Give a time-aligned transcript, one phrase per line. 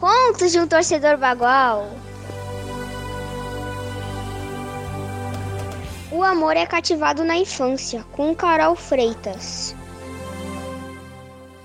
[0.00, 1.90] Contos de um torcedor bagual.
[6.10, 9.76] O amor é cativado na infância, com Carol Freitas.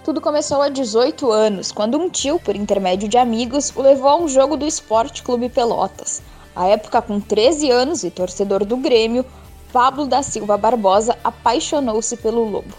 [0.04, 4.18] Tudo começou há 18 anos, quando um tio, por intermédio de amigos, o levou a
[4.18, 6.21] um jogo do Esporte Clube Pelotas.
[6.54, 9.25] À época, com 13 anos e torcedor do Grêmio,
[9.71, 12.75] Pablo da Silva Barbosa apaixonou-se pelo Lobo.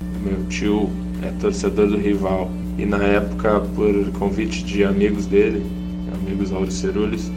[0.00, 5.64] Meu tio é torcedor do rival e na época, por convite de amigos dele,
[6.14, 7.30] amigos auricerules,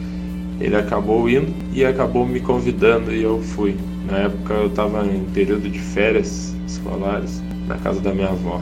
[0.60, 3.76] ele acabou indo e acabou me convidando e eu fui.
[4.10, 8.60] Na época eu estava em período de férias escolares na casa da minha avó.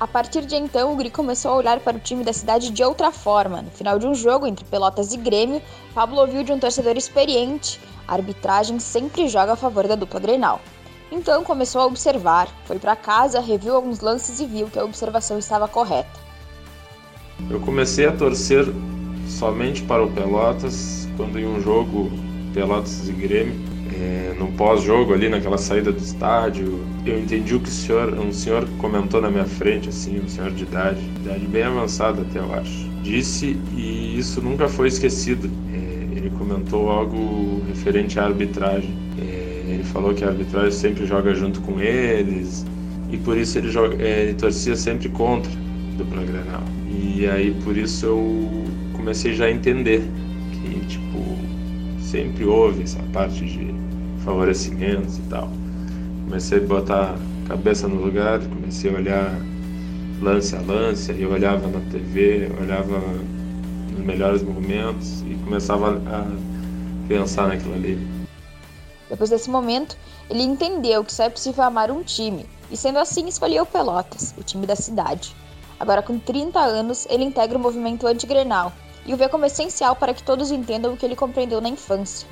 [0.00, 2.82] A partir de então, o Gri começou a olhar para o time da cidade de
[2.82, 3.62] outra forma.
[3.62, 5.62] No final de um jogo entre Pelotas e Grêmio,
[5.94, 10.60] Pablo ouviu de um torcedor experiente: a arbitragem sempre joga a favor da dupla Grenal.
[11.12, 15.38] Então começou a observar, foi para casa, reviu alguns lances e viu que a observação
[15.38, 16.18] estava correta.
[17.50, 18.66] Eu comecei a torcer
[19.28, 22.10] somente para o Pelotas quando em um jogo
[22.54, 27.68] Pelotas e Grêmio é, no pós-jogo ali, naquela saída do estádio, eu entendi o que
[27.68, 31.62] o senhor, um senhor comentou na minha frente, assim, um senhor de idade, idade bem
[31.62, 35.50] avançada até eu acho, disse e isso nunca foi esquecido.
[35.72, 38.96] É, ele comentou algo referente à arbitragem.
[39.18, 42.64] É, ele falou que a arbitragem sempre joga junto com eles
[43.10, 45.50] e por isso ele, joga, é, ele torcia sempre contra
[45.96, 46.62] do Granal.
[46.90, 48.48] E aí por isso eu
[48.94, 50.02] comecei já a entender
[50.52, 51.22] que tipo
[52.00, 53.74] sempre houve essa parte de
[54.24, 55.50] favorecimentos e tal.
[56.24, 59.40] Comecei a botar a cabeça no lugar, comecei a olhar
[60.20, 63.02] lance a lance, eu olhava na TV, olhava
[63.90, 66.26] nos melhores momentos e começava a
[67.08, 68.21] pensar naquilo ali.
[69.12, 69.94] Depois desse momento,
[70.30, 74.42] ele entendeu que só é possível amar um time, e sendo assim escolheu Pelotas, o
[74.42, 75.36] time da cidade.
[75.78, 78.72] Agora com 30 anos, ele integra o movimento anti-grenal
[79.04, 82.26] e o vê como essencial para que todos entendam o que ele compreendeu na infância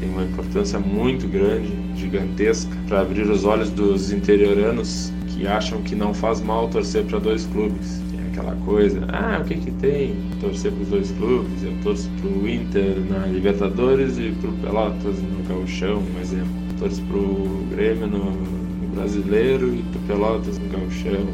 [0.00, 5.94] tem uma importância muito grande, gigantesca, para abrir os olhos dos interioranos que acham que
[5.94, 8.00] não faz mal torcer para dois clubes.
[8.34, 10.16] Aquela coisa, ah, o que que tem?
[10.40, 14.52] Torcer para os dois clubes, eu torço para o Inter na Libertadores e para o
[14.54, 16.52] Pelotas no Gauchão, um exemplo.
[16.78, 21.26] Torço para o Grêmio no, no Brasileiro e para o Pelotas no Gauchão,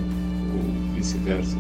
[0.55, 1.57] ou vice-versa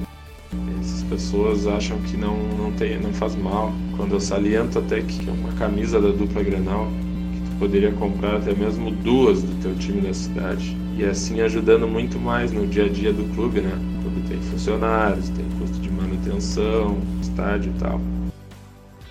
[0.80, 3.72] essas pessoas acham que não, não, tem, não faz mal.
[3.96, 6.88] Quando eu saliento até que é uma camisa da dupla Grenal,
[7.34, 10.76] que tu poderia comprar até mesmo duas do teu time da cidade.
[10.96, 13.78] E assim ajudando muito mais no dia a dia do clube, né?
[14.20, 18.00] Clube tem funcionários, tem custo de manutenção, estádio e tal.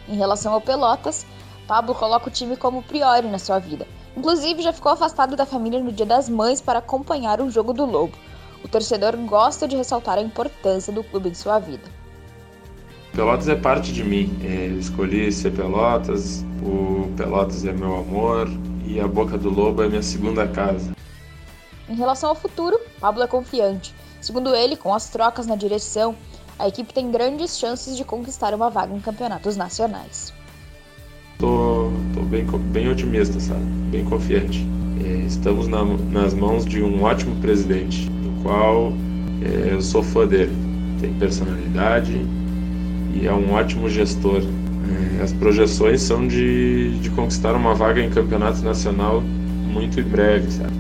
[0.07, 1.25] Em relação ao Pelotas,
[1.67, 3.87] Pablo coloca o time como priori na sua vida.
[4.15, 7.85] Inclusive, já ficou afastado da família no Dia das Mães para acompanhar o jogo do
[7.85, 8.13] Lobo.
[8.63, 11.83] O torcedor gosta de ressaltar a importância do clube em sua vida.
[13.13, 14.37] Pelotas é parte de mim.
[14.43, 18.49] É, escolhi ser Pelotas, o Pelotas é meu amor
[18.85, 20.91] e a Boca do Lobo é minha segunda casa.
[21.87, 23.93] Em relação ao futuro, Pablo é confiante.
[24.22, 26.16] Segundo ele, com as trocas na direção,
[26.57, 30.34] a equipe tem grandes chances de conquistar uma vaga em campeonatos nacionais.
[31.38, 33.63] Tô, tô bem, bem otimista, sabe?
[33.91, 34.68] Bem confiante.
[35.02, 38.09] É, estamos na, nas mãos de um ótimo presidente
[38.44, 38.91] qual
[39.41, 40.56] é, eu sou fã dele.
[41.00, 42.13] Tem personalidade
[43.13, 44.41] e é um ótimo gestor.
[44.41, 50.51] É, as projeções são de, de conquistar uma vaga em campeonato nacional muito em breve,
[50.51, 50.74] sabe?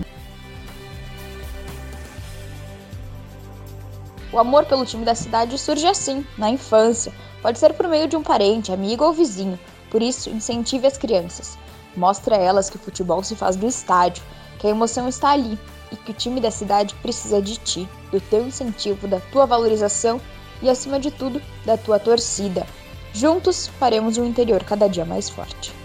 [4.31, 7.11] O amor pelo time da cidade surge assim, na infância.
[7.41, 9.59] Pode ser por meio de um parente, amigo ou vizinho.
[9.89, 11.57] Por isso, incentive as crianças.
[11.95, 14.23] Mostre a elas que o futebol se faz do estádio,
[14.59, 15.57] que a emoção está ali,
[15.91, 20.21] e que o time da cidade precisa de ti, do teu incentivo, da tua valorização
[20.61, 22.67] e, acima de tudo, da tua torcida.
[23.13, 25.78] Juntos faremos um interior cada dia mais forte.